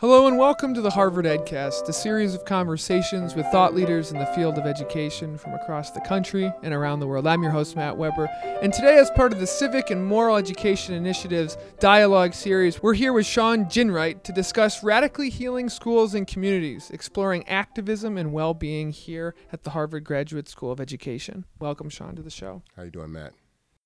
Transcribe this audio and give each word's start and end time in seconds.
Hello 0.00 0.26
and 0.26 0.38
welcome 0.38 0.72
to 0.72 0.80
the 0.80 0.88
Harvard 0.88 1.26
EdCast, 1.26 1.86
a 1.86 1.92
series 1.92 2.34
of 2.34 2.46
conversations 2.46 3.34
with 3.34 3.44
thought 3.48 3.74
leaders 3.74 4.10
in 4.10 4.18
the 4.18 4.24
field 4.34 4.56
of 4.56 4.64
education 4.64 5.36
from 5.36 5.52
across 5.52 5.90
the 5.90 6.00
country 6.00 6.50
and 6.62 6.72
around 6.72 7.00
the 7.00 7.06
world. 7.06 7.26
I'm 7.26 7.42
your 7.42 7.52
host, 7.52 7.76
Matt 7.76 7.98
Weber, 7.98 8.26
and 8.62 8.72
today, 8.72 8.96
as 8.96 9.10
part 9.10 9.34
of 9.34 9.40
the 9.40 9.46
Civic 9.46 9.90
and 9.90 10.02
Moral 10.02 10.36
Education 10.36 10.94
Initiative's 10.94 11.58
Dialogue 11.80 12.32
series, 12.32 12.82
we're 12.82 12.94
here 12.94 13.12
with 13.12 13.26
Shawn 13.26 13.66
Ginwright 13.66 14.22
to 14.22 14.32
discuss 14.32 14.82
radically 14.82 15.28
healing 15.28 15.68
schools 15.68 16.14
and 16.14 16.26
communities, 16.26 16.90
exploring 16.90 17.46
activism 17.46 18.16
and 18.16 18.32
well 18.32 18.54
being 18.54 18.92
here 18.92 19.34
at 19.52 19.64
the 19.64 19.70
Harvard 19.72 20.04
Graduate 20.04 20.48
School 20.48 20.72
of 20.72 20.80
Education. 20.80 21.44
Welcome, 21.58 21.90
Shawn, 21.90 22.16
to 22.16 22.22
the 22.22 22.30
show. 22.30 22.62
How 22.74 22.84
you 22.84 22.90
doing, 22.90 23.12
Matt? 23.12 23.34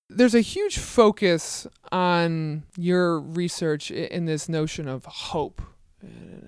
There's 0.08 0.36
a 0.36 0.42
huge 0.42 0.78
focus 0.78 1.66
on 1.90 2.62
your 2.76 3.18
research 3.18 3.90
in 3.90 4.26
this 4.26 4.48
notion 4.48 4.86
of 4.86 5.06
hope 5.06 5.60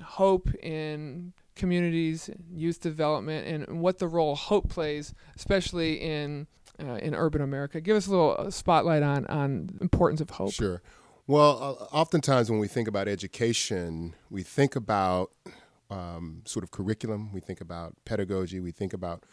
hope 0.02 0.52
in 0.62 1.32
communities, 1.54 2.30
youth 2.52 2.80
development, 2.80 3.46
and 3.46 3.80
what 3.80 3.98
the 3.98 4.08
role 4.08 4.34
hope 4.34 4.68
plays, 4.68 5.14
especially 5.36 5.94
in 5.94 6.46
uh, 6.82 6.94
in 6.96 7.14
urban 7.14 7.40
America. 7.40 7.80
Give 7.80 7.96
us 7.96 8.06
a 8.06 8.10
little 8.10 8.36
uh, 8.38 8.50
spotlight 8.50 9.02
on 9.02 9.26
on 9.26 9.78
importance 9.80 10.20
of 10.20 10.30
hope. 10.30 10.52
Sure. 10.52 10.82
Well, 11.26 11.78
uh, 11.80 11.96
oftentimes 11.96 12.50
when 12.50 12.60
we 12.60 12.68
think 12.68 12.86
about 12.86 13.08
education, 13.08 14.14
we 14.30 14.42
think 14.42 14.76
about 14.76 15.32
um, 15.90 16.42
sort 16.44 16.62
of 16.62 16.70
curriculum, 16.70 17.32
we 17.32 17.40
think 17.40 17.60
about 17.60 17.94
pedagogy, 18.04 18.60
we 18.60 18.70
think 18.70 18.92
about 18.92 19.24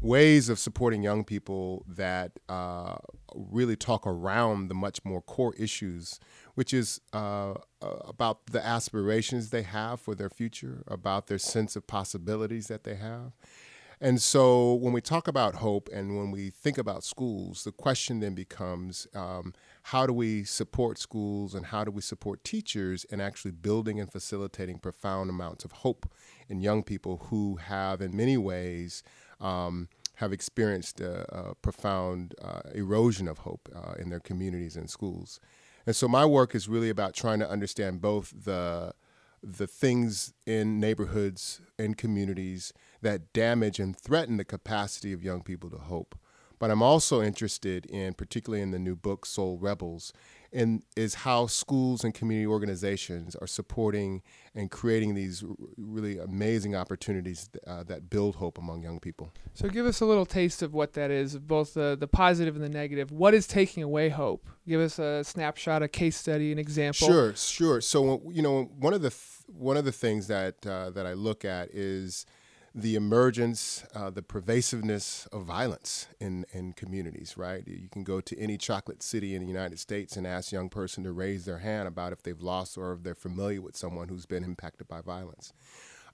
ways 0.00 0.48
of 0.48 0.58
supporting 0.58 1.02
young 1.02 1.24
people 1.24 1.84
that 1.86 2.32
uh, 2.48 2.96
really 3.34 3.76
talk 3.76 4.06
around 4.06 4.68
the 4.68 4.74
much 4.74 5.04
more 5.04 5.20
core 5.20 5.54
issues, 5.58 6.18
which 6.54 6.72
is 6.72 7.00
uh, 7.12 7.52
uh, 7.52 7.54
about 8.06 8.46
the 8.46 8.64
aspirations 8.64 9.50
they 9.50 9.62
have 9.62 10.00
for 10.00 10.14
their 10.14 10.30
future, 10.30 10.82
about 10.86 11.26
their 11.26 11.38
sense 11.38 11.76
of 11.76 11.86
possibilities 11.86 12.68
that 12.68 12.84
they 12.84 12.94
have. 12.94 13.32
And 14.02 14.22
so 14.22 14.72
when 14.74 14.94
we 14.94 15.02
talk 15.02 15.28
about 15.28 15.56
hope 15.56 15.90
and 15.92 16.16
when 16.16 16.30
we 16.30 16.48
think 16.48 16.78
about 16.78 17.04
schools, 17.04 17.64
the 17.64 17.72
question 17.72 18.20
then 18.20 18.34
becomes 18.34 19.06
um, 19.14 19.52
how 19.82 20.06
do 20.06 20.14
we 20.14 20.42
support 20.44 20.96
schools 20.96 21.54
and 21.54 21.66
how 21.66 21.84
do 21.84 21.90
we 21.90 22.00
support 22.00 22.42
teachers 22.42 23.04
in 23.04 23.20
actually 23.20 23.50
building 23.50 24.00
and 24.00 24.10
facilitating 24.10 24.78
profound 24.78 25.28
amounts 25.28 25.66
of 25.66 25.72
hope 25.72 26.10
in 26.48 26.62
young 26.62 26.82
people 26.82 27.26
who 27.28 27.56
have, 27.56 28.00
in 28.00 28.16
many 28.16 28.38
ways, 28.38 29.02
um, 29.40 29.88
have 30.16 30.32
experienced 30.32 31.00
a, 31.00 31.24
a 31.34 31.54
profound 31.56 32.34
uh, 32.42 32.60
erosion 32.74 33.26
of 33.26 33.38
hope 33.38 33.68
uh, 33.74 33.94
in 33.98 34.10
their 34.10 34.20
communities 34.20 34.76
and 34.76 34.90
schools. 34.90 35.40
And 35.86 35.96
so 35.96 36.06
my 36.08 36.26
work 36.26 36.54
is 36.54 36.68
really 36.68 36.90
about 36.90 37.14
trying 37.14 37.38
to 37.40 37.48
understand 37.48 38.00
both 38.00 38.32
the 38.44 38.94
the 39.42 39.66
things 39.66 40.34
in 40.46 40.78
neighborhoods 40.78 41.62
and 41.78 41.96
communities 41.96 42.74
that 43.00 43.32
damage 43.32 43.80
and 43.80 43.96
threaten 43.96 44.36
the 44.36 44.44
capacity 44.44 45.14
of 45.14 45.24
young 45.24 45.40
people 45.42 45.70
to 45.70 45.78
hope. 45.78 46.14
But 46.58 46.70
I'm 46.70 46.82
also 46.82 47.22
interested 47.22 47.86
in, 47.86 48.12
particularly 48.12 48.62
in 48.62 48.70
the 48.70 48.78
new 48.78 48.94
book, 48.94 49.24
Soul 49.24 49.56
Rebels, 49.56 50.12
in 50.52 50.82
is 50.96 51.14
how 51.14 51.46
schools 51.46 52.04
and 52.04 52.12
community 52.12 52.46
organizations 52.46 53.36
are 53.36 53.46
supporting 53.46 54.22
and 54.54 54.70
creating 54.70 55.14
these 55.14 55.44
really 55.76 56.18
amazing 56.18 56.74
opportunities 56.74 57.48
uh, 57.66 57.84
that 57.84 58.10
build 58.10 58.36
hope 58.36 58.58
among 58.58 58.82
young 58.82 58.98
people. 58.98 59.32
So, 59.54 59.68
give 59.68 59.86
us 59.86 60.00
a 60.00 60.04
little 60.04 60.26
taste 60.26 60.62
of 60.62 60.74
what 60.74 60.94
that 60.94 61.10
is, 61.10 61.38
both 61.38 61.74
the, 61.74 61.96
the 61.98 62.08
positive 62.08 62.56
and 62.56 62.64
the 62.64 62.68
negative. 62.68 63.10
What 63.12 63.34
is 63.34 63.46
taking 63.46 63.82
away 63.82 64.08
hope? 64.08 64.48
Give 64.66 64.80
us 64.80 64.98
a 64.98 65.22
snapshot, 65.22 65.82
a 65.82 65.88
case 65.88 66.16
study, 66.16 66.52
an 66.52 66.58
example. 66.58 67.06
Sure, 67.06 67.34
sure. 67.36 67.80
So, 67.80 68.22
you 68.30 68.42
know, 68.42 68.64
one 68.78 68.94
of 68.94 69.02
the 69.02 69.10
th- 69.10 69.40
one 69.46 69.76
of 69.76 69.84
the 69.84 69.92
things 69.92 70.26
that 70.28 70.66
uh, 70.66 70.90
that 70.90 71.06
I 71.06 71.12
look 71.12 71.44
at 71.44 71.70
is 71.70 72.26
the 72.74 72.94
emergence, 72.94 73.84
uh, 73.94 74.10
the 74.10 74.22
pervasiveness 74.22 75.26
of 75.32 75.44
violence 75.44 76.06
in, 76.20 76.46
in 76.52 76.72
communities, 76.72 77.36
right? 77.36 77.66
You 77.66 77.88
can 77.90 78.04
go 78.04 78.20
to 78.20 78.38
any 78.38 78.56
chocolate 78.56 79.02
city 79.02 79.34
in 79.34 79.42
the 79.42 79.48
United 79.48 79.78
States 79.80 80.16
and 80.16 80.26
ask 80.26 80.52
a 80.52 80.54
young 80.54 80.68
person 80.68 81.02
to 81.04 81.12
raise 81.12 81.44
their 81.44 81.58
hand 81.58 81.88
about 81.88 82.12
if 82.12 82.22
they've 82.22 82.40
lost 82.40 82.78
or 82.78 82.92
if 82.92 83.02
they're 83.02 83.14
familiar 83.14 83.60
with 83.60 83.76
someone 83.76 84.08
who's 84.08 84.26
been 84.26 84.44
impacted 84.44 84.86
by 84.86 85.00
violence. 85.00 85.52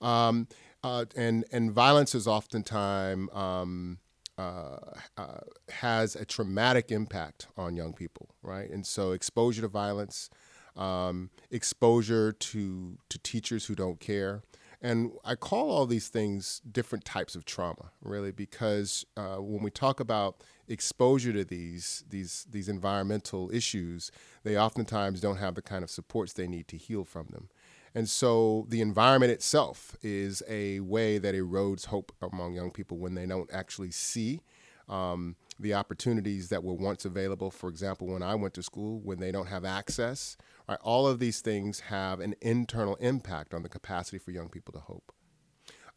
Um, 0.00 0.48
uh, 0.82 1.04
and, 1.14 1.44
and 1.52 1.72
violence 1.72 2.14
is 2.14 2.26
oftentimes 2.26 3.28
um, 3.34 3.98
uh, 4.38 4.76
uh, 5.16 5.40
has 5.70 6.16
a 6.16 6.24
traumatic 6.24 6.90
impact 6.90 7.48
on 7.56 7.76
young 7.76 7.92
people, 7.92 8.30
right? 8.42 8.70
And 8.70 8.86
so 8.86 9.12
exposure 9.12 9.62
to 9.62 9.68
violence, 9.68 10.30
um, 10.76 11.30
exposure 11.50 12.32
to, 12.32 12.98
to 13.08 13.18
teachers 13.18 13.66
who 13.66 13.74
don't 13.74 14.00
care, 14.00 14.42
and 14.82 15.12
I 15.24 15.34
call 15.34 15.70
all 15.70 15.86
these 15.86 16.08
things 16.08 16.60
different 16.70 17.04
types 17.04 17.34
of 17.34 17.44
trauma, 17.44 17.90
really, 18.02 18.30
because 18.30 19.06
uh, 19.16 19.36
when 19.36 19.62
we 19.62 19.70
talk 19.70 20.00
about 20.00 20.42
exposure 20.68 21.32
to 21.32 21.44
these 21.44 22.04
these 22.08 22.46
these 22.50 22.68
environmental 22.68 23.50
issues, 23.52 24.10
they 24.42 24.58
oftentimes 24.58 25.20
don't 25.20 25.38
have 25.38 25.54
the 25.54 25.62
kind 25.62 25.82
of 25.82 25.90
supports 25.90 26.32
they 26.32 26.46
need 26.46 26.68
to 26.68 26.76
heal 26.76 27.04
from 27.04 27.28
them. 27.30 27.48
And 27.94 28.08
so 28.10 28.66
the 28.68 28.82
environment 28.82 29.32
itself 29.32 29.96
is 30.02 30.42
a 30.46 30.80
way 30.80 31.16
that 31.16 31.34
erodes 31.34 31.86
hope 31.86 32.12
among 32.20 32.52
young 32.52 32.70
people 32.70 32.98
when 32.98 33.14
they 33.14 33.24
don't 33.24 33.50
actually 33.50 33.90
see 33.90 34.42
um, 34.88 35.36
the 35.58 35.74
opportunities 35.74 36.48
that 36.50 36.62
were 36.62 36.74
once 36.74 37.04
available. 37.04 37.50
For 37.50 37.68
example, 37.68 38.08
when 38.08 38.22
I 38.22 38.34
went 38.34 38.54
to 38.54 38.62
school, 38.62 39.00
when 39.00 39.20
they 39.20 39.32
don't 39.32 39.48
have 39.48 39.64
access 39.64 40.36
Right? 40.68 40.78
All 40.82 41.06
of 41.06 41.18
these 41.18 41.40
things 41.40 41.80
have 41.80 42.20
an 42.20 42.34
internal 42.40 42.96
impact 42.96 43.54
on 43.54 43.62
the 43.62 43.68
capacity 43.68 44.18
for 44.18 44.32
young 44.32 44.48
people 44.48 44.72
to 44.72 44.80
hope. 44.80 45.12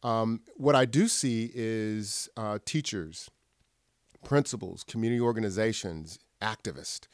Um, 0.02 0.42
what 0.56 0.74
I 0.74 0.84
do 0.84 1.08
see 1.08 1.50
is 1.54 2.28
uh, 2.36 2.58
teachers, 2.64 3.30
principals, 4.24 4.84
community 4.84 5.20
organizations, 5.20 6.18
activists 6.40 7.06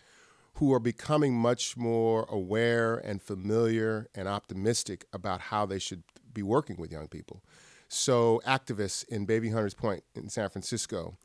who 0.54 0.72
are 0.72 0.78
becoming 0.78 1.34
much 1.34 1.76
more 1.76 2.26
aware 2.28 2.96
and 2.96 3.20
familiar 3.20 4.08
and 4.14 4.28
optimistic 4.28 5.06
about 5.12 5.40
how 5.40 5.66
they 5.66 5.78
should 5.78 6.02
be 6.32 6.42
working 6.42 6.76
with 6.76 6.92
young 6.92 7.08
people. 7.08 7.42
So, 7.88 8.40
activists 8.46 9.06
in 9.08 9.26
Bayview 9.26 9.52
Hunters 9.52 9.74
Point 9.74 10.02
in 10.14 10.28
San 10.28 10.48
Francisco 10.50 11.16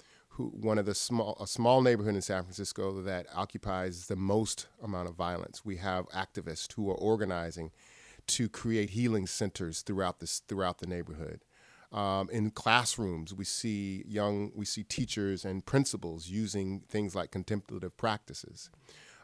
who 0.41 0.52
one 0.68 0.78
of 0.78 0.85
the 0.85 0.96
small 0.96 1.38
a 1.40 1.47
small 1.47 1.81
neighborhood 1.81 2.16
in 2.16 2.22
San 2.22 2.44
Francisco 2.44 3.02
that 3.02 3.28
occupies 3.34 4.07
the 4.07 4.16
most 4.16 4.68
amount 4.81 5.09
of 5.09 5.16
violence. 5.16 5.63
We 5.63 5.78
have 5.78 6.07
activists 6.09 6.74
who 6.74 6.90
are 6.90 6.96
organizing 6.96 7.72
to 8.28 8.50
create 8.50 8.91
healing 8.91 9.28
centers 9.28 9.81
throughout 9.81 10.19
this 10.19 10.40
throughout 10.47 10.80
the 10.80 10.88
neighborhood. 10.88 11.41
Um, 11.91 12.30
in 12.31 12.51
classrooms, 12.51 13.34
we 13.34 13.46
see 13.46 14.03
young 14.07 14.51
we 14.56 14.66
see 14.66 14.84
teachers 14.84 15.46
and 15.46 15.66
principals 15.66 16.30
using 16.30 16.81
things 16.88 17.16
like 17.16 17.31
contemplative 17.31 17.96
practices. 17.97 18.69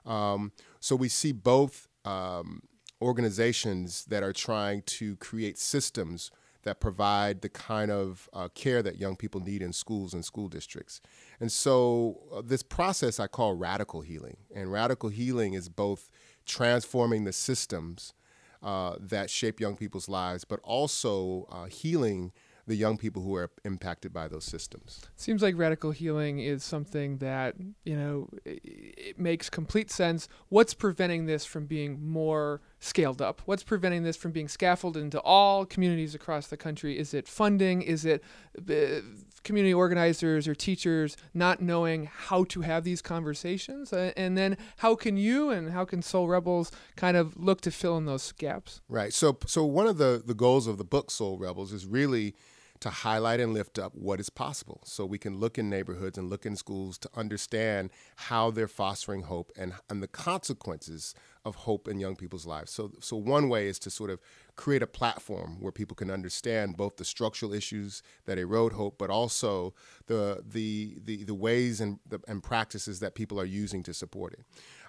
Um, 0.05 0.51
so 0.79 0.95
we 0.95 1.09
see 1.09 1.31
both 1.31 1.87
um, 2.05 2.63
organizations 3.01 4.05
that 4.05 4.23
are 4.23 4.33
trying 4.33 4.81
to 4.83 5.15
create 5.17 5.57
systems 5.57 6.31
that 6.67 6.81
provide 6.81 7.39
the 7.39 7.47
kind 7.47 7.89
of 7.89 8.29
uh, 8.33 8.49
care 8.53 8.83
that 8.83 8.97
young 8.97 9.15
people 9.15 9.39
need 9.39 9.61
in 9.61 9.71
schools 9.71 10.13
and 10.13 10.25
school 10.25 10.49
districts. 10.49 10.99
And 11.39 11.49
so, 11.49 12.19
uh, 12.35 12.41
this 12.43 12.61
process 12.61 13.21
I 13.21 13.27
call 13.27 13.53
radical 13.53 14.01
healing. 14.01 14.35
And 14.53 14.69
radical 14.69 15.07
healing 15.07 15.53
is 15.53 15.69
both 15.69 16.11
transforming 16.45 17.23
the 17.23 17.31
systems 17.31 18.13
uh, 18.61 18.97
that 18.99 19.29
shape 19.29 19.61
young 19.61 19.77
people's 19.77 20.09
lives, 20.09 20.43
but 20.43 20.59
also 20.61 21.47
uh, 21.49 21.65
healing 21.65 22.33
the 22.65 22.75
young 22.75 22.97
people 22.97 23.21
who 23.21 23.33
are 23.33 23.49
impacted 23.63 24.11
by 24.11 24.27
those 24.27 24.43
systems. 24.43 24.99
Seems 25.15 25.41
like 25.41 25.57
radical 25.57 25.91
healing 25.91 26.39
is 26.39 26.65
something 26.65 27.19
that, 27.19 27.55
you 27.85 27.95
know, 27.95 28.27
it, 28.43 28.59
it 28.65 29.19
makes 29.19 29.49
complete 29.49 29.89
sense. 29.89 30.27
What's 30.49 30.73
preventing 30.73 31.27
this 31.27 31.45
from 31.45 31.65
being 31.65 32.05
more 32.05 32.61
scaled 32.79 33.21
up? 33.21 33.41
What's 33.45 33.63
preventing 33.63 34.03
this 34.03 34.17
from 34.17 34.31
being 34.31 34.47
scaffolded 34.47 35.01
into 35.01 35.19
all 35.21 35.65
communities 35.65 36.13
across 36.15 36.47
the 36.47 36.57
country? 36.57 36.97
Is 36.97 37.13
it 37.13 37.27
funding? 37.27 37.81
Is 37.81 38.05
it 38.05 38.23
uh, 38.57 39.01
community 39.43 39.73
organizers 39.73 40.47
or 40.47 40.55
teachers 40.55 41.17
not 41.33 41.61
knowing 41.61 42.09
how 42.11 42.43
to 42.45 42.61
have 42.61 42.83
these 42.83 43.01
conversations? 43.01 43.93
Uh, 43.93 44.11
and 44.15 44.37
then 44.37 44.57
how 44.77 44.95
can 44.95 45.17
you 45.17 45.49
and 45.49 45.71
how 45.71 45.85
can 45.85 46.01
Soul 46.01 46.27
Rebels 46.27 46.71
kind 46.95 47.17
of 47.17 47.37
look 47.37 47.61
to 47.61 47.71
fill 47.71 47.97
in 47.97 48.05
those 48.05 48.31
gaps? 48.31 48.81
Right. 48.89 49.13
So 49.13 49.37
so 49.45 49.65
one 49.65 49.87
of 49.87 49.97
the 49.97 50.21
the 50.25 50.35
goals 50.35 50.67
of 50.67 50.77
the 50.77 50.83
book 50.83 51.11
Soul 51.11 51.37
Rebels 51.37 51.73
is 51.73 51.85
really 51.85 52.35
to 52.79 52.89
highlight 52.89 53.39
and 53.39 53.53
lift 53.53 53.79
up 53.79 53.93
what 53.95 54.19
is 54.19 54.29
possible. 54.29 54.81
So 54.85 55.05
we 55.05 55.17
can 55.17 55.37
look 55.37 55.57
in 55.57 55.69
neighborhoods 55.69 56.17
and 56.17 56.29
look 56.29 56.45
in 56.45 56.55
schools 56.55 56.97
to 56.99 57.09
understand 57.15 57.91
how 58.15 58.51
they're 58.51 58.67
fostering 58.67 59.23
hope 59.23 59.51
and, 59.57 59.73
and 59.89 60.01
the 60.01 60.07
consequences 60.07 61.13
of 61.45 61.55
hope 61.55 61.87
in 61.87 61.99
young 61.99 62.15
people's 62.15 62.45
lives. 62.45 62.71
So, 62.71 62.91
so 62.99 63.15
one 63.15 63.47
way 63.47 63.67
is 63.67 63.79
to 63.79 63.89
sort 63.89 64.09
of 64.09 64.19
create 64.57 64.81
a 64.81 64.87
platform 64.87 65.57
where 65.61 65.71
people 65.71 65.95
can 65.95 66.11
understand 66.11 66.75
both 66.75 66.97
the 66.97 67.05
structural 67.05 67.53
issues 67.53 68.03
that 68.25 68.37
erode 68.37 68.73
hope, 68.73 68.97
but 68.97 69.09
also 69.09 69.73
the 70.07 70.43
the 70.45 70.97
the, 71.03 71.23
the 71.23 71.35
ways 71.35 71.79
and 71.79 71.99
the, 72.07 72.19
and 72.27 72.43
practices 72.43 72.99
that 72.99 73.15
people 73.15 73.39
are 73.39 73.45
using 73.45 73.83
to 73.83 73.93
support 73.93 74.33
it. 74.33 74.41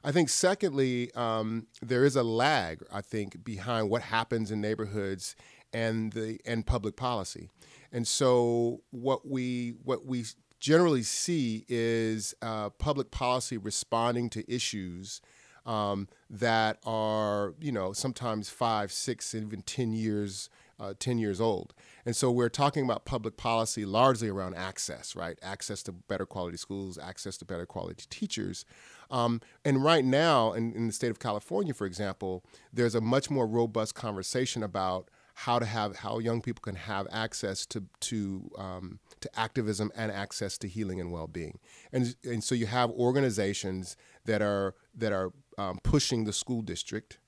I 0.02 0.10
think, 0.12 0.28
secondly, 0.28 1.12
um, 1.14 1.66
there 1.82 2.04
is 2.04 2.16
a 2.16 2.22
lag. 2.22 2.82
I 2.92 3.02
think 3.02 3.44
behind 3.44 3.90
what 3.90 4.02
happens 4.02 4.50
in 4.50 4.60
neighborhoods 4.60 5.36
and 5.72 6.12
the 6.12 6.40
and 6.44 6.66
public 6.66 6.96
policy, 6.96 7.50
and 7.92 8.06
so 8.06 8.82
what 8.90 9.26
we 9.26 9.74
what 9.84 10.04
we 10.04 10.24
generally 10.60 11.02
see 11.02 11.64
is 11.68 12.34
uh, 12.42 12.70
public 12.70 13.10
policy 13.10 13.56
responding 13.56 14.28
to 14.30 14.52
issues 14.52 15.20
um, 15.68 16.08
that 16.30 16.78
are, 16.84 17.54
you 17.60 17.70
know, 17.70 17.92
sometimes 17.92 18.48
five, 18.48 18.90
six, 18.90 19.34
even 19.34 19.60
10 19.62 19.92
years, 19.92 20.48
uh, 20.80 20.94
10 20.98 21.18
years 21.18 21.40
old. 21.40 21.74
And 22.06 22.16
so 22.16 22.30
we're 22.30 22.48
talking 22.48 22.84
about 22.84 23.04
public 23.04 23.36
policy 23.36 23.84
largely 23.84 24.28
around 24.28 24.54
access, 24.54 25.14
right? 25.14 25.38
Access 25.42 25.82
to 25.84 25.92
better 25.92 26.24
quality 26.24 26.56
schools, 26.56 26.98
access 26.98 27.36
to 27.38 27.44
better 27.44 27.66
quality 27.66 28.06
teachers. 28.08 28.64
Um, 29.10 29.42
and 29.62 29.84
right 29.84 30.04
now, 30.04 30.54
in, 30.54 30.72
in 30.72 30.86
the 30.86 30.92
state 30.92 31.10
of 31.10 31.18
California, 31.18 31.74
for 31.74 31.86
example, 31.86 32.44
there's 32.72 32.94
a 32.94 33.00
much 33.02 33.30
more 33.30 33.46
robust 33.46 33.94
conversation 33.94 34.62
about 34.62 35.10
how 35.44 35.58
to 35.58 35.66
have 35.66 35.96
how 35.96 36.18
young 36.18 36.40
people 36.40 36.60
can 36.62 36.74
have 36.74 37.06
access 37.12 37.66
to 37.66 37.84
to 38.00 38.50
um, 38.58 38.98
to 39.20 39.28
activism 39.38 39.90
and 39.96 40.10
access 40.10 40.58
to 40.58 40.68
healing 40.68 41.00
and 41.00 41.12
well-being 41.12 41.58
and 41.92 42.16
and 42.24 42.42
so 42.42 42.54
you 42.54 42.66
have 42.66 42.90
organizations 42.90 43.96
that 44.24 44.42
are 44.42 44.74
that 44.94 45.12
are 45.12 45.32
um, 45.58 45.78
pushing 45.82 46.24
the 46.24 46.32
school 46.32 46.62
district, 46.62 47.18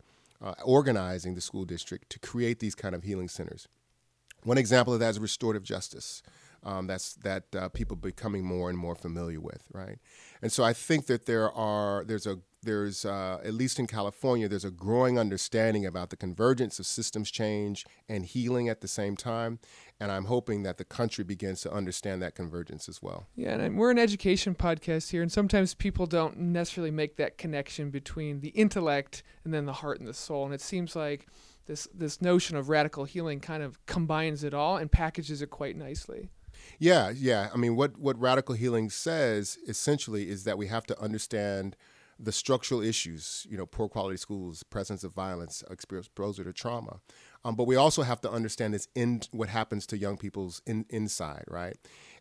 uh, 0.41 0.55
organizing 0.65 1.35
the 1.35 1.41
school 1.41 1.65
district 1.65 2.11
to 2.11 2.19
create 2.19 2.61
these 2.61 2.75
kind 2.75 2.95
of 2.95 3.03
healing 3.03 3.29
centers. 3.29 3.67
One 4.45 4.57
example 4.57 4.95
of 4.95 5.01
that 5.01 5.11
is 5.11 5.19
restorative 5.19 5.65
justice. 5.65 6.23
Um, 6.63 6.87
that's 6.87 7.15
that 7.15 7.45
uh, 7.55 7.69
people 7.71 7.97
becoming 7.97 8.45
more 8.45 8.69
and 8.69 8.79
more 8.79 8.95
familiar 8.95 9.41
with, 9.41 9.63
right? 9.73 9.99
And 10.43 10.53
so 10.53 10.63
I 10.63 10.73
think 10.73 11.07
that 11.07 11.27
there 11.27 11.51
are 11.53 12.05
there's 12.05 12.27
a 12.27 12.39
there's 12.63 13.05
uh, 13.05 13.39
at 13.45 13.55
least 13.55 13.79
in 13.79 13.87
California 13.87 14.49
there's 14.49 14.65
a 14.65 14.71
growing 14.71 15.19
understanding 15.19 15.87
about 15.87 16.11
the 16.11 16.17
convergence 16.17 16.79
of 16.79 16.87
systems 16.87 17.31
change 17.31 17.85
and 18.09 18.25
healing 18.25 18.69
at 18.69 18.81
the 18.81 18.89
same 18.89 19.17
time, 19.17 19.59
and 19.99 20.11
I'm 20.11 20.27
hoping 20.27 20.63
that 20.63 20.79
the 20.79 20.85
country 20.85 21.25
begins 21.25 21.61
to 21.63 21.73
understand 21.73 22.23
that 22.23 22.35
convergence 22.35 22.89
as 22.89 23.03
well. 23.03 23.27
Yeah, 23.37 23.55
and 23.55 23.79
we're 23.79 23.91
an 23.91 23.99
education 23.99 24.55
podcast 24.55 25.11
here, 25.11 25.23
and 25.23 25.33
sometimes 25.33 25.75
people 25.75 26.07
don't 26.07 26.39
necessarily 26.39 26.91
make 26.91 27.17
that 27.17 27.39
connection 27.39 27.91
between 27.91 28.41
the 28.41 28.49
intellect 28.49 29.23
and 29.45 29.53
then 29.55 29.67
the 29.67 29.75
heart 29.75 29.99
and 29.99 30.09
the 30.09 30.15
soul, 30.15 30.45
and 30.45 30.55
it 30.55 30.61
seems 30.61 30.95
like 30.97 31.27
this 31.67 31.89
this 31.95 32.21
notion 32.21 32.57
of 32.57 32.69
radical 32.69 33.05
healing 33.05 33.41
kind 33.41 33.63
of 33.63 33.85
combines 33.87 34.45
it 34.45 34.55
all 34.55 34.77
and 34.77 34.91
packages 34.91 35.41
it 35.43 35.51
quite 35.51 35.77
nicely. 35.77 36.31
Yeah, 36.79 37.13
yeah. 37.15 37.49
I 37.53 37.57
mean, 37.57 37.77
what 37.77 37.99
what 37.99 38.21
radical 38.21 38.55
healing 38.55 38.91
says 38.91 39.59
essentially 39.69 40.29
is 40.29 40.45
that 40.45 40.59
we 40.59 40.67
have 40.67 40.87
to 40.87 41.01
understand 41.01 41.77
the 42.23 42.33
structural 42.33 42.83
issues, 42.83 43.47
you 43.49 43.57
know, 43.57 43.67
poor 43.67 43.89
quality 43.89 44.17
schools, 44.17 44.63
presence 44.63 45.05
of 45.05 45.13
violence, 45.13 45.65
exposure 45.71 46.45
to 46.45 46.53
trauma. 46.53 47.01
Um, 47.45 47.55
but 47.55 47.67
we 47.67 47.77
also 47.77 48.03
have 48.03 48.21
to 48.21 48.31
understand 48.31 48.75
this 48.75 48.89
in 48.95 49.23
what 49.31 49.49
happens 49.49 49.87
to 49.87 49.99
young 49.99 50.19
people's 50.19 50.61
in, 50.67 50.85
inside, 50.91 51.45
right? 51.49 51.77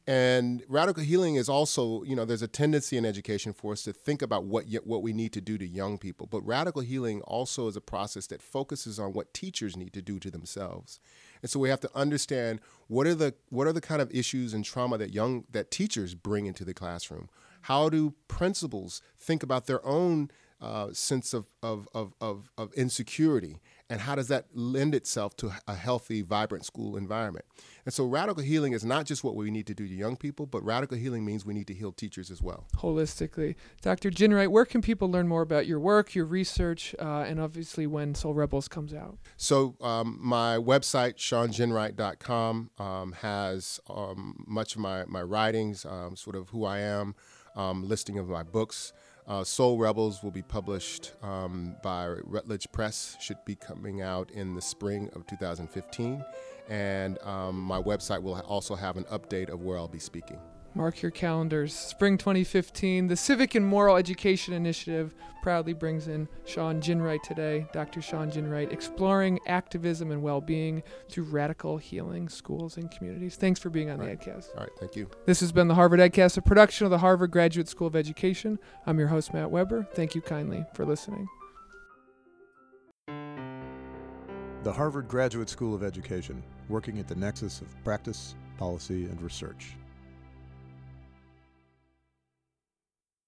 And 0.07 0.63
radical 0.69 1.03
healing 1.03 1.35
is 1.35 1.49
also, 1.49 2.03
you 2.03 2.15
know, 2.15 2.23
there's 2.23 2.41
a 2.41 2.47
tendency 2.47 2.97
in 2.97 3.05
education 3.05 3.51
for 3.51 3.73
us 3.73 3.83
to 3.83 3.93
think 3.93 4.21
about 4.21 4.45
what 4.45 4.65
what 4.85 5.03
we 5.03 5.13
need 5.13 5.33
to 5.33 5.41
do 5.41 5.57
to 5.57 5.67
young 5.67 5.97
people. 5.97 6.25
But 6.25 6.41
radical 6.41 6.81
healing 6.81 7.21
also 7.21 7.67
is 7.67 7.75
a 7.75 7.81
process 7.81 8.25
that 8.27 8.41
focuses 8.41 8.97
on 8.97 9.13
what 9.13 9.33
teachers 9.33 9.75
need 9.75 9.93
to 9.93 10.01
do 10.01 10.17
to 10.19 10.31
themselves. 10.31 10.99
And 11.41 11.51
so 11.51 11.59
we 11.59 11.69
have 11.69 11.81
to 11.81 11.91
understand 11.93 12.61
what 12.87 13.05
are 13.05 13.13
the 13.13 13.35
what 13.49 13.67
are 13.67 13.73
the 13.73 13.81
kind 13.81 14.01
of 14.01 14.09
issues 14.11 14.53
and 14.53 14.63
trauma 14.63 14.97
that 14.97 15.13
young 15.13 15.43
that 15.51 15.69
teachers 15.69 16.15
bring 16.15 16.45
into 16.45 16.63
the 16.63 16.73
classroom 16.73 17.29
how 17.61 17.89
do 17.89 18.13
principals 18.27 19.01
think 19.17 19.43
about 19.43 19.67
their 19.67 19.85
own 19.85 20.29
uh, 20.61 20.89
sense 20.91 21.33
of, 21.33 21.45
of, 21.63 21.87
of, 21.93 22.13
of, 22.19 22.49
of 22.57 22.73
insecurity? 22.73 23.61
And 23.91 24.01
how 24.01 24.13
does 24.13 24.27
that 24.27 24.45
lend 24.53 24.93
itself 24.93 25.35
to 25.37 25.51
a 25.67 25.73
healthy, 25.73 26.21
vibrant 26.21 26.63
school 26.63 26.95
environment? 26.95 27.45
And 27.85 27.93
so, 27.93 28.05
radical 28.05 28.43
healing 28.43 28.73
is 28.73 28.85
not 28.85 29.05
just 29.05 29.23
what 29.23 29.35
we 29.35 29.49
need 29.49 29.65
to 29.65 29.73
do 29.73 29.87
to 29.87 29.93
young 29.93 30.15
people, 30.15 30.45
but 30.45 30.63
radical 30.63 30.95
healing 30.95 31.25
means 31.25 31.43
we 31.43 31.55
need 31.55 31.65
to 31.67 31.73
heal 31.73 31.91
teachers 31.91 32.29
as 32.29 32.39
well. 32.39 32.67
Holistically. 32.77 33.55
Dr. 33.81 34.11
Ginwright, 34.11 34.49
where 34.49 34.65
can 34.65 34.83
people 34.83 35.09
learn 35.09 35.27
more 35.27 35.41
about 35.41 35.65
your 35.65 35.79
work, 35.79 36.13
your 36.13 36.25
research, 36.25 36.93
uh, 36.99 37.21
and 37.21 37.39
obviously 37.39 37.87
when 37.87 38.13
Soul 38.13 38.35
Rebels 38.35 38.67
comes 38.67 38.93
out? 38.93 39.17
So, 39.37 39.75
um, 39.81 40.19
my 40.21 40.57
website, 40.57 41.15
ShawnGinwright.com, 41.15 42.69
um, 42.77 43.11
has 43.13 43.79
um, 43.89 44.43
much 44.45 44.75
of 44.75 44.81
my, 44.81 45.05
my 45.05 45.23
writings, 45.23 45.83
um, 45.83 46.15
sort 46.15 46.35
of 46.35 46.49
who 46.49 46.63
I 46.63 46.79
am 46.79 47.15
um, 47.59 47.87
listing 47.87 48.17
of 48.17 48.29
my 48.29 48.43
books. 48.43 48.93
Uh, 49.27 49.43
Soul 49.43 49.77
Rebels 49.77 50.23
will 50.23 50.31
be 50.31 50.41
published 50.41 51.13
um, 51.21 51.75
by 51.83 52.07
Routledge 52.07 52.71
Press, 52.71 53.15
should 53.19 53.37
be 53.45 53.55
coming 53.55 54.01
out 54.01 54.31
in 54.31 54.55
the 54.55 54.61
spring 54.61 55.09
of 55.13 55.27
2015. 55.27 56.23
And 56.69 57.19
um, 57.23 57.59
my 57.59 57.79
website 57.81 58.23
will 58.23 58.39
also 58.41 58.75
have 58.75 58.97
an 58.97 59.03
update 59.05 59.49
of 59.49 59.61
where 59.61 59.77
I'll 59.77 59.87
be 59.87 59.99
speaking. 59.99 60.39
Mark 60.75 61.01
your 61.01 61.11
calendars. 61.11 61.73
Spring 61.73 62.17
2015, 62.17 63.07
the 63.07 63.15
Civic 63.15 63.55
and 63.55 63.65
Moral 63.65 63.97
Education 63.97 64.53
Initiative 64.53 65.13
proudly 65.41 65.73
brings 65.73 66.07
in 66.07 66.27
Shawn 66.45 66.81
Ginwright 66.81 67.23
today, 67.23 67.65
Dr. 67.73 68.01
Shawn 68.01 68.31
Ginwright, 68.31 68.71
exploring 68.71 69.39
activism 69.47 70.11
and 70.11 70.21
well 70.21 70.41
being 70.41 70.83
through 71.09 71.25
radical 71.25 71.77
healing 71.77 72.29
schools 72.29 72.77
and 72.77 72.91
communities. 72.91 73.35
Thanks 73.35 73.59
for 73.59 73.69
being 73.69 73.89
on 73.89 73.99
the 73.99 74.05
EdCast. 74.05 74.49
All 74.55 74.63
right, 74.63 74.69
thank 74.79 74.95
you. 74.95 75.09
This 75.25 75.39
has 75.39 75.51
been 75.51 75.67
the 75.67 75.75
Harvard 75.75 75.99
EdCast, 75.99 76.37
a 76.37 76.41
production 76.41 76.85
of 76.85 76.91
the 76.91 76.99
Harvard 76.99 77.31
Graduate 77.31 77.67
School 77.67 77.87
of 77.87 77.95
Education. 77.95 78.59
I'm 78.85 78.99
your 78.99 79.07
host, 79.07 79.33
Matt 79.33 79.51
Weber. 79.51 79.87
Thank 79.93 80.15
you 80.15 80.21
kindly 80.21 80.65
for 80.73 80.85
listening. 80.85 81.27
The 84.63 84.73
Harvard 84.73 85.07
Graduate 85.07 85.49
School 85.49 85.73
of 85.73 85.83
Education, 85.83 86.43
working 86.67 86.99
at 86.99 87.07
the 87.07 87.15
nexus 87.15 87.61
of 87.61 87.83
practice, 87.83 88.35
policy, 88.57 89.05
and 89.05 89.21
research. 89.21 89.75